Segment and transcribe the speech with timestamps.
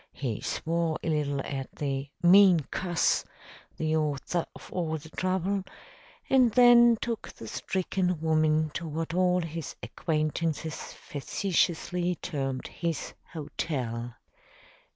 [0.13, 3.23] He swore a little at the "mean cuss,"
[3.77, 5.63] the author of all the trouble,
[6.27, 14.15] and then took the stricken woman to what all his acquaintances facetiously termed his "hotel."